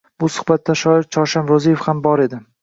[0.21, 2.43] Bu suhbatda shoir Chorsham Ro’ziyev ham bor edi.